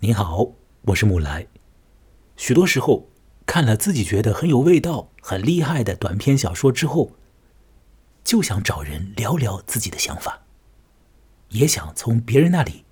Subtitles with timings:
[0.00, 1.48] 您好，我是木来。
[2.36, 3.08] 许多时候，
[3.44, 7.10] 看了自己觉得很有味道、很厉害的短篇小说之后，
[8.22, 10.42] 就想找人聊聊自己的想法，
[11.48, 12.84] 也想从别人那里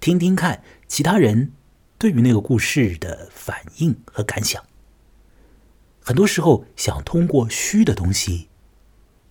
[0.00, 1.52] 听听看其他人
[1.98, 4.64] 对于那个故事的反应和感想。
[6.00, 8.48] 很多时候，想通过虚的东西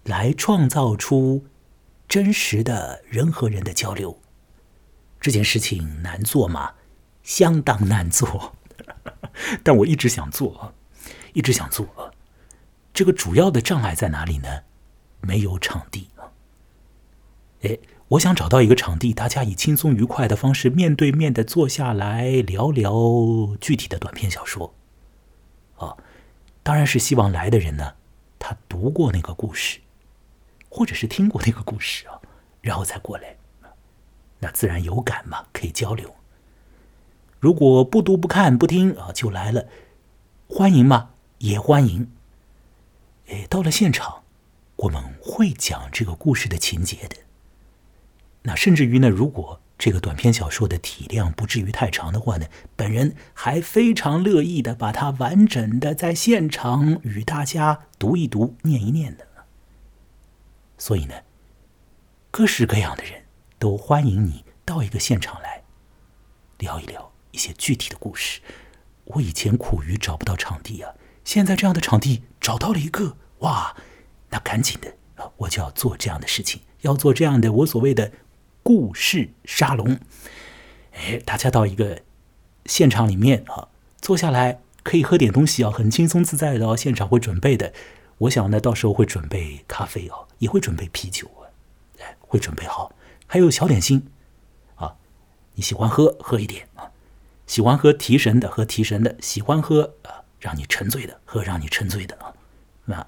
[0.03, 1.47] 来创造出
[2.07, 4.19] 真实的人和人的交流。
[5.19, 6.73] 这件事情难做吗？
[7.23, 8.55] 相当难做，
[9.63, 10.73] 但我一直想做，
[11.33, 12.13] 一直想做。
[12.93, 14.47] 这个主要的障碍在哪里呢？
[15.21, 16.29] 没有场地啊！
[17.61, 22.93] 哎，我想找到一个场地，大家以轻松愉快的方式面对面的坐下来聊聊
[23.61, 24.75] 具体的短篇小说。
[25.77, 25.95] 啊，
[26.61, 27.95] 当然是希望来的人呢，
[28.37, 29.79] 他读过那个故事，
[30.69, 32.19] 或者是听过那个故事啊，
[32.61, 33.37] 然后再过来，
[34.39, 36.13] 那自然有感嘛，可以交流。
[37.43, 39.67] 如果不读不看不听啊，就来了，
[40.47, 41.09] 欢迎吗？
[41.39, 42.09] 也欢迎。
[43.27, 44.23] 哎，到了现场，
[44.77, 47.17] 我们会讲这个故事的情节的。
[48.43, 52.45] 那甚至于呢，如果这个短篇小说的体量不至于太长的话呢，
[52.77, 59.27] 本人还非常乐意的把它完整的在现场与大家读一读、念一念的。
[60.77, 61.15] 所以呢，
[62.31, 63.23] 各式各样的人
[63.59, 65.61] 都欢迎你到一个现场来
[66.57, 67.11] 聊一聊。
[67.33, 68.39] 一些具体的故事，
[69.05, 70.93] 我以前苦于找不到场地啊，
[71.25, 73.75] 现在这样的场地找到了一个，哇，
[74.29, 74.95] 那赶紧的，
[75.37, 78.13] 我就要做这样的事情，要做这样的我所谓的
[78.61, 79.99] 故事沙龙。
[80.93, 82.03] 哎，大家到一个
[82.67, 83.67] 现场里面啊，
[83.99, 87.73] 坐下来可以喝点东西啊，很轻松自在的，现场会准备的。
[88.19, 91.49] 我想呢，到时候会准备咖啡哦，也会准备啤酒啊，
[91.99, 92.93] 哎，会准备好，
[93.25, 94.05] 还有小点心
[94.75, 94.95] 啊，
[95.55, 96.91] 你喜欢喝喝一点啊。
[97.45, 102.33] 喜欢喝提神的，喝提神的；喜欢喝啊，让你沉醉的，喝让你沉醉的啊。
[102.85, 103.05] 那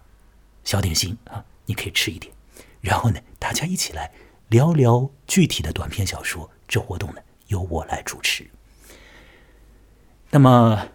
[0.64, 2.34] 小点心啊，你可以吃一点。
[2.82, 4.12] 然后呢，大家一起来
[4.50, 6.50] 聊聊具体的短篇小说。
[6.68, 8.50] 这活动呢，由我来主持。
[10.32, 10.88] 那么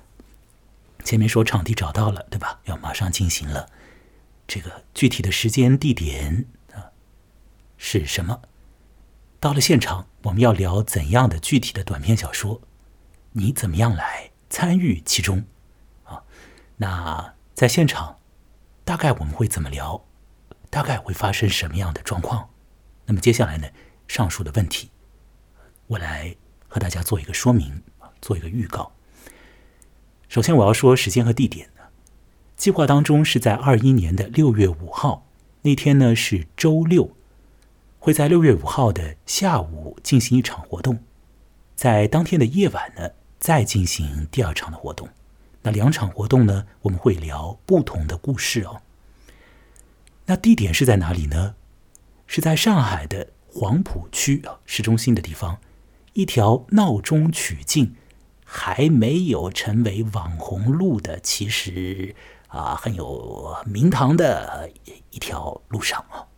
[1.05, 2.61] 前面说场地找到了，对吧？
[2.65, 3.69] 要马上进行了。
[4.47, 6.91] 这个具体的时间地点啊
[7.79, 8.43] 是什么？
[9.39, 12.61] 到了现场，我们要聊怎样的具体的短篇小说？
[13.33, 15.45] 你怎么样来参与其中？
[16.05, 16.23] 啊，
[16.77, 18.19] 那在现场，
[18.85, 20.05] 大概我们会怎么聊？
[20.69, 22.51] 大概会发生什么样的状况？
[23.07, 23.69] 那么接下来呢？
[24.09, 24.91] 上述的问题，
[25.87, 26.35] 我来
[26.67, 27.83] 和大家做一个说明，
[28.21, 28.91] 做一个预告。
[30.29, 31.71] 首先，我要说时间和地点，
[32.57, 35.27] 计划当中是在二一年的六月五号
[35.63, 37.17] 那天呢是周六，
[38.01, 40.99] 会在六月五号的下午进行一场活动，
[41.77, 43.11] 在当天的夜晚呢。
[43.41, 45.09] 再进行第二场的活动，
[45.63, 46.67] 那两场活动呢？
[46.83, 48.83] 我们会聊不同的故事哦。
[50.27, 51.55] 那地点是在哪里呢？
[52.27, 55.59] 是在上海的黄浦区啊，市中心的地方，
[56.13, 57.97] 一条闹中取静、
[58.45, 62.15] 还没有成为网红路的，其实
[62.49, 64.71] 啊很有名堂的
[65.11, 66.29] 一条路上啊。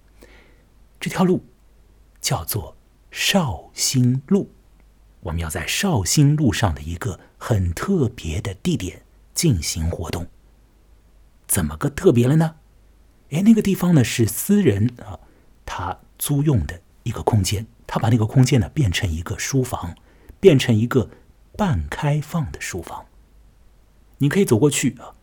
[1.01, 1.45] 这条路
[2.21, 2.77] 叫做
[3.11, 4.53] 绍兴路。
[5.23, 9.03] 我们要在绍兴路上的一个很特别的地点
[9.35, 10.27] 进行活动。
[11.47, 12.57] 怎么个特别了呢？
[13.31, 15.19] 哎，那个地方呢是私人啊，
[15.65, 19.97] 他租用的一个空间，他把那个空间呢变成一个书房，
[20.41, 21.09] 变成一个
[21.57, 23.07] 半开放的书房。
[24.19, 25.15] 你可以走过去啊，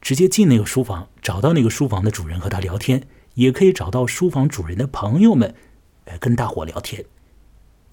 [0.00, 5.54] 直接进那个书房，找到那个书房的主人和他聊天，也可以找到书房主人的朋友们，
[6.06, 7.04] 呃，跟大伙聊天。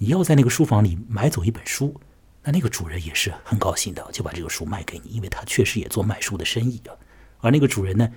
[0.02, 2.02] 你要在那个书房里买走一本书，
[2.42, 6.98] 那那个主人也是很高兴的，就把这个书卖给你，因为他确实也做卖书的生意啊。
[7.38, 8.10] 而那个主人呢，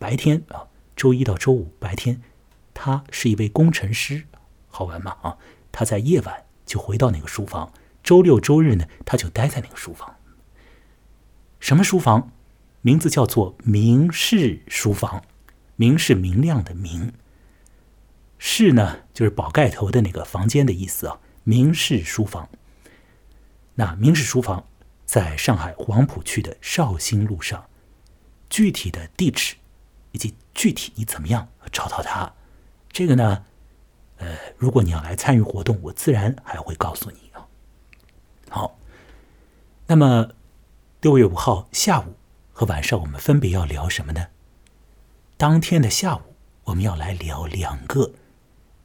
[0.00, 0.66] 白天啊，
[0.96, 2.20] 周一到周五白天，
[2.74, 4.24] 他是一位工程师，
[4.66, 5.16] 好玩吗？
[5.22, 5.38] 啊，
[5.70, 7.72] 他在夜晚就回到那个书房，
[8.02, 10.16] 周六周日呢，他就待在那个书房。
[11.60, 12.32] 什么书房？
[12.80, 15.22] 名字叫做明室书房，
[15.76, 17.12] 明是明亮的明。
[18.44, 21.20] 室呢，就是宝盖头的那个房间的意思啊。
[21.44, 22.48] 明室书房，
[23.76, 24.66] 那明室书房
[25.06, 27.64] 在上海黄浦区的绍兴路上。
[28.50, 29.54] 具体的地址
[30.10, 32.32] 以及具体你怎么样找到它，
[32.90, 33.44] 这个呢，
[34.16, 37.46] 呃，如果你要来参与活动，我自然还会告诉你啊。
[38.50, 38.76] 好，
[39.86, 40.30] 那么
[41.00, 42.16] 六月五号下午
[42.52, 44.26] 和晚上，我们分别要聊什么呢？
[45.36, 46.34] 当天的下午，
[46.64, 48.10] 我们要来聊两个。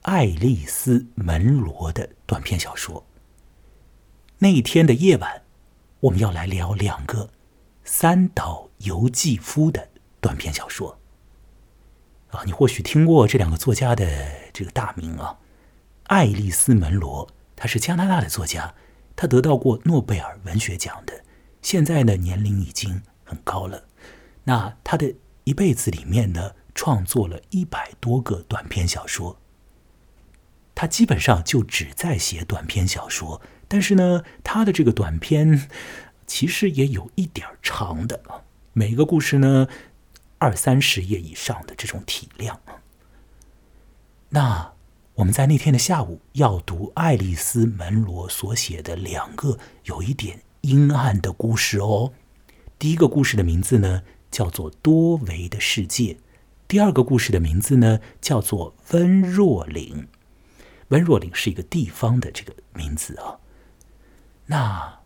[0.08, 3.06] 爱丽丝·门罗的短篇小说。
[4.38, 5.42] 那一天的夜晚，
[6.00, 7.30] 我们要来聊两个
[7.84, 9.90] 三岛由纪夫的
[10.22, 10.98] 短篇小说。
[12.30, 15.38] 啊，你或许听过这两个作家的这个大名啊，
[16.04, 17.28] 爱丽丝·门罗，
[17.58, 18.74] 他是加拿大的作家，
[19.14, 21.22] 他得到过诺贝尔文学奖的，
[21.62, 23.84] 现在呢年龄已经很高了。
[24.46, 25.14] 那他的
[25.44, 29.38] 一辈子里面呢，创作了一百多个短篇小说。
[30.80, 35.68] 他基本上就只在写短篇小说，但是呢，他的这个短篇
[36.28, 39.68] 其实也有一点长的啊，每个故事呢。
[40.38, 42.60] 二三十页以上的这种体量
[44.30, 44.72] 那
[45.16, 52.14] 我们在那天的下午要读爱丽丝·门罗所写的两个有一点阴暗的故事哦。
[52.78, 56.14] 第一个故事的名字呢叫做《多维的世界》，
[56.68, 60.08] 第二个故事的名字呢叫做《温若岭》。
[60.90, 63.40] 温若岭是一个地方的这个名字啊。
[64.46, 65.00] 那《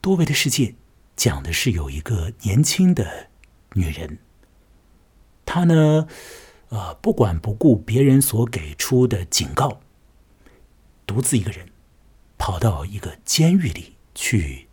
[0.00, 0.66] 多维的世界》
[1.16, 3.28] 讲的是有一个年轻的。
[3.74, 4.18] 女人，
[5.44, 6.08] 她呢，
[6.70, 9.80] 呃，不管不顾别人所给出的警告，
[11.06, 11.68] 独自一个人
[12.38, 14.68] 跑到一个监狱里去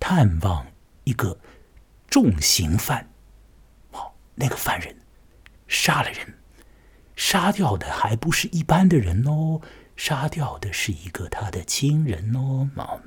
[0.00, 0.66] 探望
[1.04, 1.38] 一个
[2.10, 3.08] 重刑犯。
[3.92, 4.94] 好，那个犯人
[5.68, 6.34] 杀了人，
[7.22, 9.60] 杀掉的还不是一般的人哦，
[9.96, 12.68] 杀掉的是一个他的亲人哦。
[12.74, 12.98] 啊，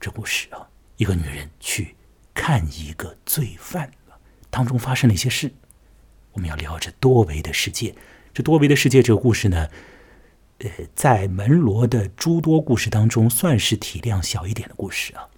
[0.00, 1.94] 这故事啊，一个女人去
[2.32, 3.90] 看一个罪犯。
[4.48, 5.52] 当中发生了一些事，
[6.32, 7.94] 我们要聊这多维的世界。
[8.32, 9.68] 这多维的世界这个故事呢，
[10.60, 15.28] 呃，在门罗的诸多故事当中，算是体量小一点的故事啊。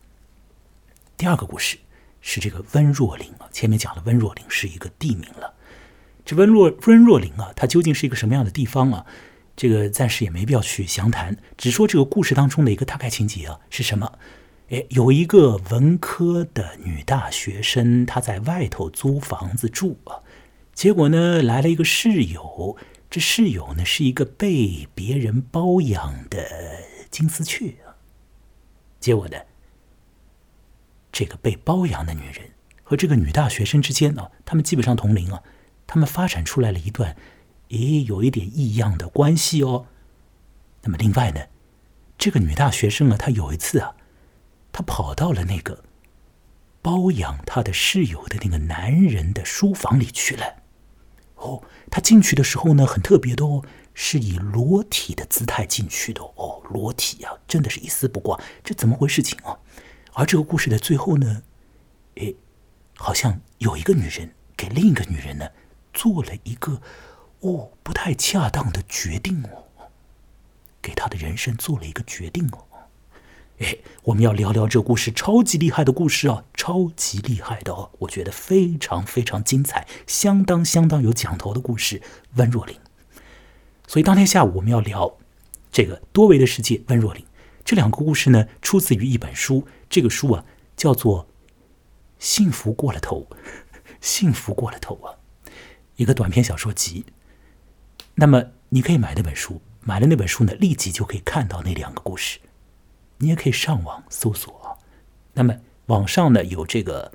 [1.17, 1.77] 第二个故事
[2.21, 5.56] 是这个温若琳啊，前面讲了温若琳是一个地名了。
[6.27, 9.07] 这温若温若岭啊，它究竟是一个什么样的地方啊？
[9.55, 14.19] 这个暂时也没必要去详谈，只说这个故事当中的一个大概情节啊是什么。
[14.69, 20.19] 哎，有一个文科的女大学生，她在外头租房子住啊。
[20.75, 22.77] 结果呢，来了一个室友。
[23.09, 26.45] 这室友呢，是一个被别人包养的
[27.09, 27.95] 金丝雀啊。
[28.99, 29.39] 结果呢，
[31.13, 32.51] 这个被包养的女人
[32.83, 35.41] 和这个女大学生之间啊，他们基本上同龄啊，
[35.87, 37.17] 他们发展出来了一段，
[37.69, 39.87] 诶，有一点异样的关系哦。
[40.83, 41.41] 那么另外呢，
[42.19, 43.95] 这个女大学生啊，她有一次啊。
[44.73, 45.85] 她跑到了那个
[46.83, 50.63] 包养她的室友的那个男人的书房里去了。
[51.37, 59.59] 哦，她进去的时候呢，很特别的哦，是以裸体的姿态进去的哦，裸体啊，真的是一丝不挂，这怎么回事情啊？
[60.13, 61.43] 而这个故事的最后呢，
[62.17, 62.37] 诶，
[62.97, 65.49] 好像有一个女人给另一个女人呢
[65.97, 66.83] 做了一个
[67.41, 69.65] 哦不太恰当的决定哦，
[70.83, 72.65] 给他的人生做了一个决定哦。
[73.61, 82.03] 哎，我们要聊聊这故事，超级厉害的故事啊，超级厉害的哦，我觉得非常非常精彩，相当相当有讲头的故事。
[82.35, 82.79] 温若琳，
[83.87, 85.17] 所以当天下午我们要聊
[85.73, 86.83] 这个多维的世界。
[86.89, 87.25] 温若琳
[87.65, 90.45] 这两个故事呢，出自于一本书，这个书啊
[90.77, 91.25] 叫做
[92.19, 93.27] 《幸福过了头》，
[94.03, 95.16] 幸福过了头啊，
[95.97, 97.05] 一个短篇小说集。
[98.15, 102.39] 那么你可以买那本书，买了那本书呢，立即就可以看到那两个故事。
[103.19, 104.79] 你也可以上网搜索，
[105.35, 105.57] 那么
[105.87, 107.13] 网上呢有这个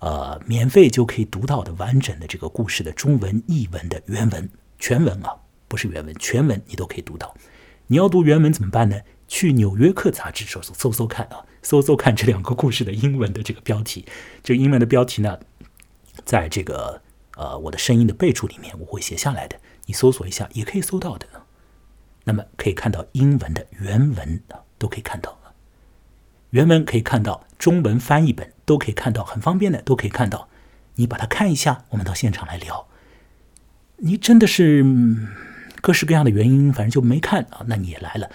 [0.00, 5.36] 呃免费就可以读到的完整的这个故事的中文译文的原文全文啊，
[5.68, 7.34] 不是原文全文你都可以读到。
[7.86, 9.00] 你要读原文怎么办呢？
[9.26, 14.04] 去《纽约客》杂志搜搜搜搜看啊，搜搜看这两个故事的英文的这个标题。
[14.42, 15.38] 这英文的标题呢，
[16.24, 17.00] 在这个
[17.40, 19.56] 呃我的声音的备注里面我会写下来的，
[19.86, 21.26] 你搜索一下也可以搜到的。
[22.24, 24.60] 那么可以看到英文的原文啊。
[24.80, 25.38] 都可以看到，
[26.56, 30.48] 原文可以看到，中文翻译本都可以看到，很方便的，都可以看到。
[30.94, 32.88] 你把它看一下，我们到现场来聊。
[33.98, 34.82] 你真的是
[35.82, 38.30] 各式各样的原因，反正就没看啊，那你也来了，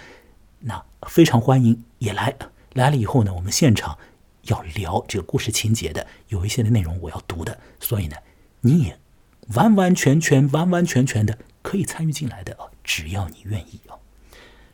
[0.60, 2.36] 那非常欢迎也来。
[2.74, 3.98] 来了以后呢，我们现场
[4.42, 8.16] 要聊这个故事情节的，有一些的内容我要读的，所以呢，
[8.66, 8.98] 你也
[9.54, 13.94] 完完全全、完完全全的可以参与进来的啊，只要你愿意啊。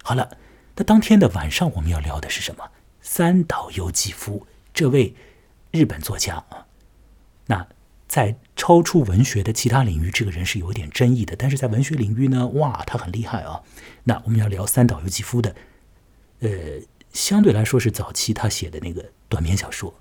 [0.02, 0.38] 好了。
[0.75, 2.70] 那当天的晚上，我们要聊的是什么？
[3.02, 5.14] 三岛由纪夫这位
[5.70, 6.66] 日本作家啊，
[7.44, 7.68] 那
[8.08, 11.37] 在超出文学的其他领域，这个人是有点争议的。
[11.37, 13.61] 但是在文学领域呢，哇，他很厉害啊。
[14.04, 15.54] 那我们要聊三岛由纪夫的，
[16.40, 16.50] 呃，
[17.12, 19.92] 相对来说是早期他写的那个短篇小说。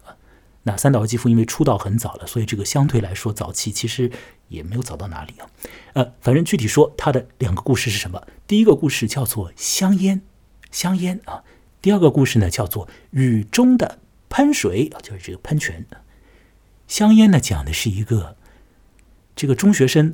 [0.63, 4.11] 那三岛由纪夫因为出道很早了，所以这个相对来说早期其实
[4.47, 5.49] 也没有早到哪里啊。
[5.93, 8.27] 呃，反正具体说他的两个故事是什么？
[8.45, 10.19] 第一个故事叫做《香烟》。
[10.69, 11.43] 香烟啊，
[11.81, 13.99] 第二个故事呢叫做《雨中的
[14.29, 15.85] 喷水》，就是这个喷泉。
[16.87, 18.37] 香烟呢讲的是一个
[19.35, 20.13] 这个中学生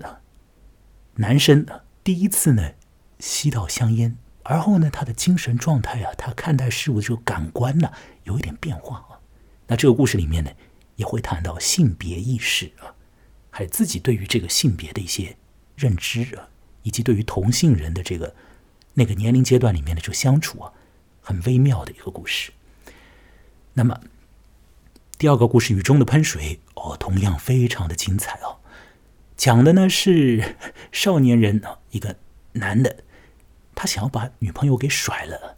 [1.16, 1.66] 男生
[2.04, 2.72] 第一次呢
[3.20, 7.92] 吸到香烟，而后呢他的精神状态啊，他看待事物的这个感官呢
[8.24, 9.16] 有一点变化啊。
[9.67, 10.51] 那这个故事里面呢
[10.95, 12.95] 也会谈到性别意识啊，
[13.50, 15.38] 还有自己对于这个性别的一些
[15.75, 16.50] 认知啊，
[16.83, 18.36] 以及对于同性人的这个
[18.93, 20.74] 那个年龄阶段里面的这个相处啊。
[21.19, 22.53] 很微妙的一个故事。
[23.74, 24.00] 那么，
[25.17, 28.59] 第二个故事《雨中的喷水》哦，同样非常的精彩哦。
[29.36, 30.55] 讲的呢是
[30.93, 32.15] 少年人啊，一个
[32.53, 33.03] 男的，
[33.75, 35.57] 他想要把女朋友给甩了，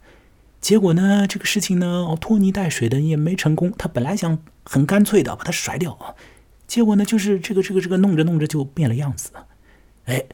[0.60, 3.72] 结果呢，这个事情呢，哦，拖泥带水的也没成功。
[3.78, 6.14] 他本来想很干脆的把他甩掉啊，
[6.66, 9.30] 结果呢，就是这个这个这个弄着弄着就变了样子。
[10.04, 10.24] 哎，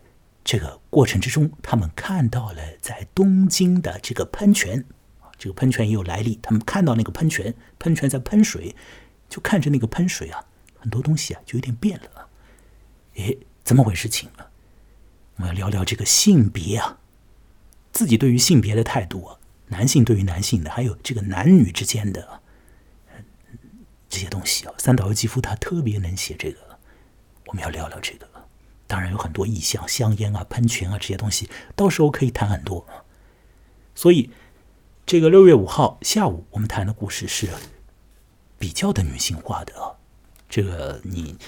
[0.45, 4.85] 这个过程之中，他们看到了在东京的这个喷泉。
[5.39, 8.75] 这个喷泉也有来历，他们看到那个喷泉，喷泉在喷水，
[9.29, 10.43] 就看着那个喷水啊，
[10.79, 12.29] 很多东西啊就有点变了。
[13.17, 14.09] 哎，怎么回事？
[14.09, 14.49] 情啊？
[15.37, 16.99] 我们要聊聊这个性别啊，
[17.93, 19.36] 自己对于性别的态度啊，
[19.69, 22.41] 男性对于男性的，还有这个男女之间的
[24.09, 24.75] 这些东西啊。
[24.79, 26.79] 三岛由纪夫他特别能写这个，
[27.47, 28.29] 我们要聊聊这个。
[28.87, 32.87] 当然有很多意象，香烟啊、喷泉啊这些东西，到时候可以谈很多。
[33.95, 34.31] 所以。
[35.09, 37.49] 这个六月五号下午，我们谈的故事是
[38.59, 39.95] 比较的女性化的啊。
[40.49, 41.39] 这个你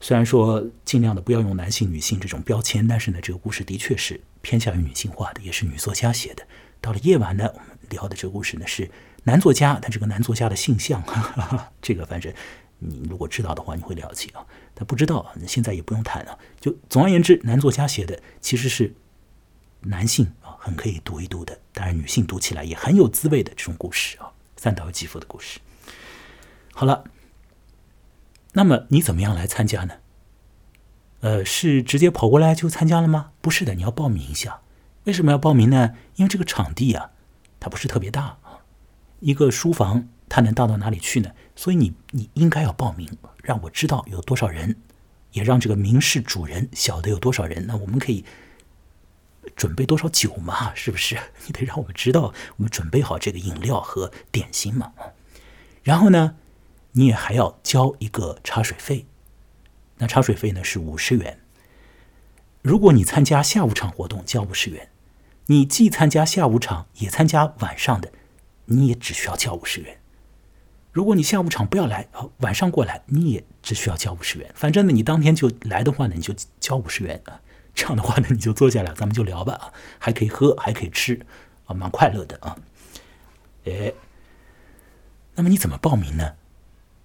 [0.00, 6.46] 虽然说尽量的不要用男性、女性这种标签，但是呢，这个故事的确是偏向于女性化的，也是女作家写的。
[6.80, 8.90] 到了夜晚呢，我们聊的这个故事呢是
[9.24, 12.32] 男作家，但这个男作家的性向，哈 哈这个反正
[12.78, 14.44] 你如果知道的话，你会了解啊。
[14.74, 16.38] 但不知道，现在也不用谈了。
[16.60, 18.94] 就总而言之，男作家写的其实是
[19.80, 20.56] 男性啊。
[20.60, 25.60] 很可以读一读的，当然女性读起来也很有滋味的这种故事啊，三岛由纪夫的故事。
[26.74, 27.04] 好了，
[28.52, 29.94] 那么你怎么样来参加呢？
[31.20, 33.30] 呃，是直接跑过来就参加了吗？
[33.40, 34.60] 不是的，你要报名一下。
[35.08, 35.94] 为什么要报名呢？
[36.16, 37.12] 因为这个场地啊，
[37.58, 38.60] 它不是特别大啊，
[39.20, 41.30] 一个书房它能大到哪里去呢？
[41.56, 43.08] 所以你你应该要报名，
[43.42, 44.76] 让我知道有多少人，
[45.32, 48.24] 也让这个民事主人晓得有多少人，那我们可以。
[49.56, 50.74] 准备多少酒嘛？
[50.74, 51.16] 是不是？
[51.46, 54.92] 你得让我们知道，我们准备好这个饮料和点心嘛。
[55.82, 56.36] 然后呢，
[56.92, 59.06] 你也还要交一个茶水费。
[59.96, 61.40] 那茶水费呢是五十元。
[62.60, 64.88] 如果你参加下午场活动，交五十元；
[65.50, 68.12] 你既参加下午场也参加晚上的，
[68.66, 69.98] 你也只需要交五十元。
[70.92, 74.50] 如果你下午场不要来，啊，晚上过来，你也只需要交五十元。
[74.54, 77.40] 反正呢，你当天就来的话呢，你就交五十元啊。
[77.74, 81.24] 这样的话呢，你就坐下来，咱们就聊吧啊，还可以喝，还可以吃，
[81.64, 82.58] 啊，蛮快乐的啊。
[83.64, 83.94] 哎，
[85.34, 86.34] 那么你怎么报名呢？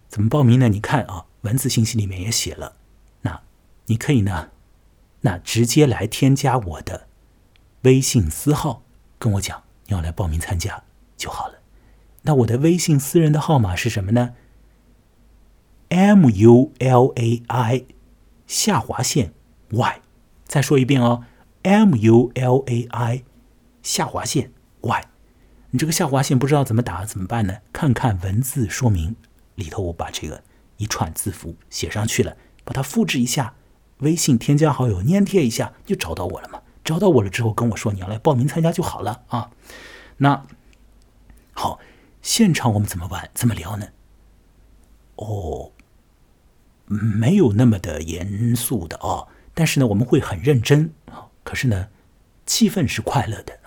[0.09, 0.67] 怎么报名呢？
[0.67, 2.75] 你看啊，文字信息里面也写了，
[3.21, 3.41] 那
[3.85, 4.49] 你可以呢，
[5.21, 7.07] 那直接来添加我的
[7.83, 8.83] 微信私号，
[9.17, 10.83] 跟我讲你要来报名参加
[11.15, 11.59] 就好了。
[12.23, 14.33] 那我的微信私人的号码是什么呢
[15.89, 17.85] ？M U L A I
[18.47, 19.33] 下划线
[19.71, 20.01] Y。
[20.45, 21.25] 再说一遍哦
[21.63, 23.23] ，M U L A I
[23.81, 25.05] 下划线 Y，
[25.71, 27.57] 你这个下划线不知道怎么打怎么办呢？
[27.73, 29.15] 看看文字说明
[29.55, 30.41] 里头，我把这个
[30.77, 33.55] 一串字符写上去了，把它复制一下，
[33.97, 36.61] 微信添加好友粘贴一下，就找到我了嘛。
[36.83, 39.51] 找到我了之后，跟我说你要来报名参加就好了啊。
[40.17, 40.45] 那
[41.53, 41.79] 好，
[42.21, 43.87] 现场我们怎么玩怎么聊呢？
[45.15, 45.71] 哦，
[46.85, 49.27] 没有那么的严肃的啊。
[49.53, 51.27] 但是呢，我们会很认真啊。
[51.43, 51.89] 可是呢，
[52.45, 53.59] 气氛是快乐的，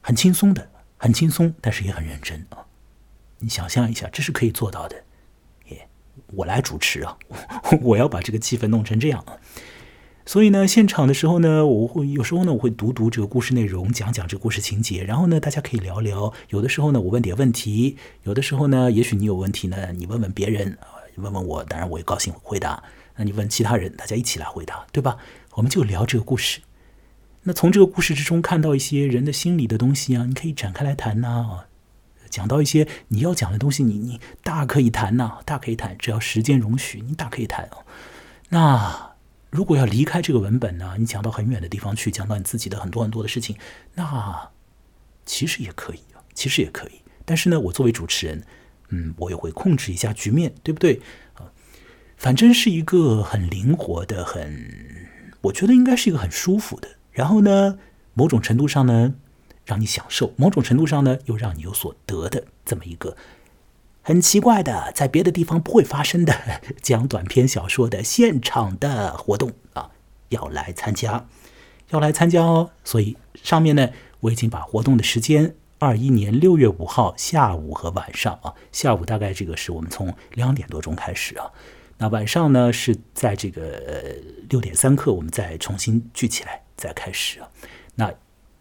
[0.00, 2.66] 很轻松的，很轻松，但是也很认真啊。
[3.38, 5.04] 你想象一下，这是可以做到的。
[5.66, 5.88] 耶，
[6.34, 7.16] 我来主持啊，
[7.82, 9.38] 我要把这个气氛弄成这样啊。
[10.28, 16.30] 所以呢，现场的时候呢，我会有时候呢，我会读读这个故事内容，讲讲这个故事情节，然后呢，大家可以聊聊。
[16.50, 20.76] 有的时候呢，我问点问题；有的时候呢，也许你有问题呢，你问问别人，
[21.14, 22.82] 问问我，当然我也高兴回答。
[23.16, 25.16] 那你问其他人，大家一起来回答，对吧？
[25.54, 26.60] 我们就聊这个故事。
[27.44, 31.60] 那从这个故事之中看到一些人的心理的东西啊，你可以展开来谈呐。
[32.28, 37.78] 讲到一些你要讲的东西，你你大可以谈呐，大可以谈，只要时间容许，你大可以谈哦。
[38.50, 39.07] 那
[39.50, 43.56] 如果要离开这个文本呢，你讲到很远的地方去，讲到你自己的很多很多的事情，
[43.94, 44.50] 那
[45.24, 47.00] 其实也可以啊，其实也可以。
[47.24, 48.44] 但是呢，我作为主持人，
[48.88, 51.00] 嗯，我也会控制一下局面，对不对？
[51.34, 51.50] 啊
[52.16, 55.08] 反正是一个很灵活的，很，
[55.42, 56.88] 我觉得应该是一个很舒服的。
[57.12, 57.78] 然后呢，
[58.12, 59.14] 某种程度上呢，
[59.64, 63.16] 让你享受，某种程度上呢，又让你有所得的这么一个
[64.08, 66.34] 很奇怪的，在别的地方不会发生的
[66.80, 69.90] 讲短篇小说的现场的活动啊，
[70.30, 71.28] 要来参加，
[71.90, 72.70] 要来参加哦。
[72.82, 81.52] 所以上面呢，我已经把活动的时间，二一年六月五号下午和晚上啊，下午大概这个是我们从两点多钟开始啊，
[81.98, 84.16] 那晚上呢是在这个
[84.48, 87.48] 六点三刻，我们再重新聚起来再开始啊，
[87.94, 88.10] 那。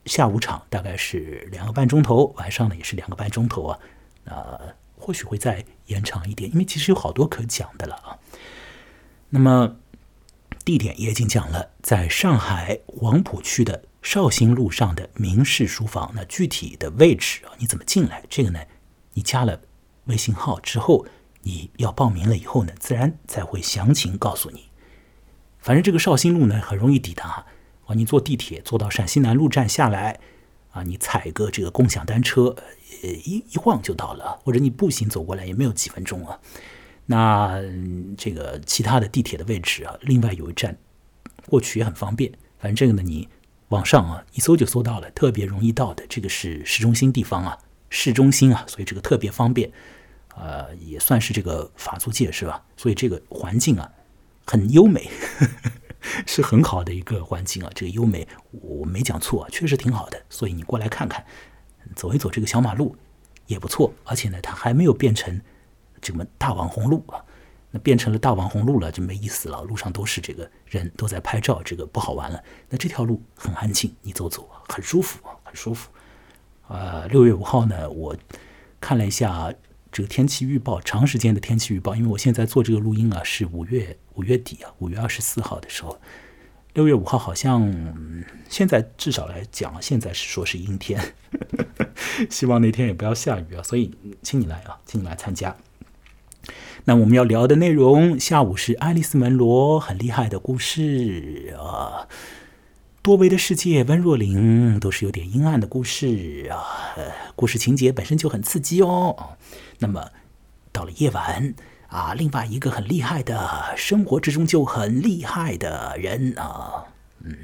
[0.06, 3.80] 下午场大概是两个半钟头，晚上呢也是两个半钟头啊，
[4.24, 8.18] 呃，或许会再延长一点，因为其实有好多可讲的了啊。
[9.30, 9.78] 那么
[10.66, 16.12] 地点也已经讲了，在上海黄浦区的绍兴路上的明氏书房。
[16.16, 18.24] 那具体的位置啊，你怎么进来？
[18.30, 18.60] 这个呢，
[19.14, 19.62] 你加了
[20.06, 21.06] 微信号之后，
[21.44, 24.66] 你要报名了以后呢，自然才会详情告诉你。
[25.60, 27.46] 反正这个绍兴路呢，很容易抵达。
[27.86, 30.20] 啊，你坐地铁坐到陕西南路站下来，
[30.78, 32.56] 啊，你踩个这个共享单车，
[33.04, 36.40] 呃，一一晃就到了，或者你步行走过来也没有几分钟啊。
[37.08, 37.60] 那
[38.18, 40.78] 这个其他的地铁的位置啊，另外有一站
[41.48, 42.32] 过去也很方便。
[42.60, 43.28] 反正这个呢，你
[43.70, 46.06] 网上啊一搜就搜到了，特别容易到的。
[46.08, 47.58] 这个是市中心地方啊，
[47.90, 49.72] 市中心啊，所以这个特别方便，
[50.36, 52.64] 呃，也算是这个法租界是吧？
[52.76, 53.90] 所以这个环境啊
[54.46, 55.10] 很优美。
[56.26, 60.22] 是很好的一个环境啊，这个优美我没讲错啊，确实挺好的。
[60.30, 61.26] 所以你过来看看，
[61.96, 62.96] 走一走这个小马路
[63.46, 63.94] 也不错。
[64.04, 65.42] 而且呢，它还没有变成
[66.02, 67.24] 这么大网红路啊。
[67.70, 72.42] 那变成了大网红路了就没意思了，路上都是这个人都在拍照，这个不好玩了。
[72.70, 75.90] 那这条路很安静，你走走很舒服，很舒服。
[76.68, 78.16] 呃，六月五号呢，我
[78.80, 79.54] 看了一下。
[79.98, 86.00] 这个天气预报，长时间的天气预报，因为我现在做这个录音啊，是五月五月底啊，五月二十四号的时候，
[86.76, 87.74] 六月五号好像
[88.48, 91.02] 现在至少来讲，现在是说是阴天，
[92.30, 95.58] 希望那天也不要下雨啊，所以请你来啊，请你来参加。
[96.84, 102.08] 那我们要聊的内容，下午是爱丽丝门罗很厉害的故事啊。
[103.08, 106.94] 多维的世界，温若琳都是有点阴暗的故事啊，
[107.38, 109.38] 故事情节本身就很刺激哦。
[109.80, 110.12] 那么
[110.74, 111.56] 到了夜晚
[111.88, 116.84] 啊，另外一个很厉害的，生活之中就很厉害的人啊，
[117.24, 117.38] 嗯，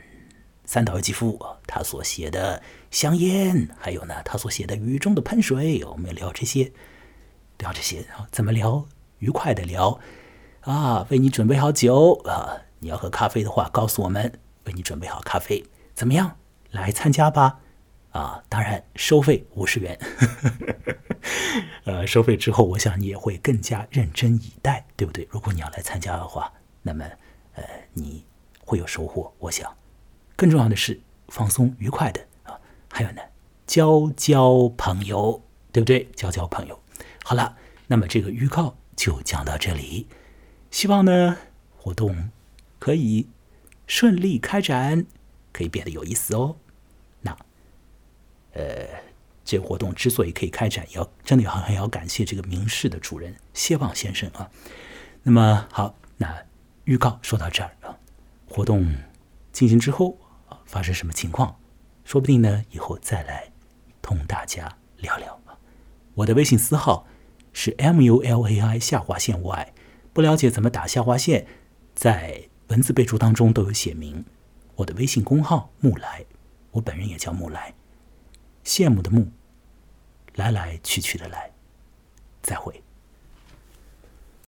[0.65, 6.73] 三岛由纪夫他所写的香烟，还有呢他所写的雨中的喷水，我们聊这些，
[7.59, 8.85] 聊这些啊，怎么聊？
[9.19, 9.97] 愉快的聊
[10.59, 14.33] 啊，为你准备好酒啊，你要喝咖啡的话，告诉我们。
[14.65, 16.37] 为你准备好咖啡，怎么样？
[16.71, 17.59] 来参加吧！
[18.11, 19.99] 啊，当然收费五十元。
[21.85, 25.27] 呃，收费之后，我想你也会更加认真以待，对不对？
[25.29, 27.05] 如果你要来参加的话，那么
[27.53, 28.25] 呃，你
[28.65, 29.33] 会有收获。
[29.37, 29.75] 我想，
[30.35, 32.59] 更重要的是放松愉快的啊，
[32.91, 33.21] 还有呢，
[33.67, 36.09] 交交朋友，对不对？
[36.15, 36.79] 交交朋友。
[37.23, 37.55] 好了，
[37.87, 40.07] 那么这个预告就讲到这里，
[40.71, 41.37] 希望呢
[41.77, 42.31] 活动
[42.79, 43.27] 可以。
[43.85, 45.05] 顺利开展，
[45.51, 46.55] 可以变得有意思哦。
[47.21, 47.37] 那，
[48.53, 48.87] 呃，
[49.43, 54.49] 这个活动之所以可以开展，要真的要很要感谢这个明示的主人谢望先生啊。
[55.23, 56.45] 那么好，那
[56.85, 57.97] 预告说到这儿啊，
[58.47, 58.95] 活动
[59.51, 60.17] 进行之后
[60.47, 61.59] 啊，发生什么情况，
[62.05, 63.51] 说不定呢，以后再来
[64.01, 65.57] 同大家聊聊啊。
[66.15, 67.05] 我的微信私号
[67.51, 69.73] 是 m u l a i 下划线 y，
[70.13, 71.45] 不了解怎么打下划线，
[71.93, 72.49] 在。
[72.73, 74.25] 文字备注当中都有写明
[74.73, 76.25] 我的微信公号木来，
[76.71, 77.75] 我本人也叫木来，
[78.65, 79.31] 羡慕的慕，
[80.33, 81.51] 来来去去的来，
[82.41, 82.82] 再会。